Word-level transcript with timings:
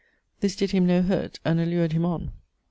This 0.39 0.55
did 0.55 0.71
him 0.71 0.87
no 0.87 1.03
hurt, 1.03 1.39
and 1.45 1.59
allured 1.59 1.91
him 1.91 2.05
on. 2.05 2.31